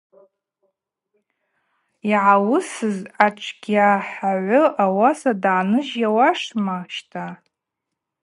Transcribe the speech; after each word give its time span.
Йгӏауысыз 2.11 2.97
ачвгьахагӏвы 3.25 4.61
ауаса 4.83 5.31
дгӏаныжь 5.39 5.95
ауашма, 6.07 6.77
щта. 6.95 7.25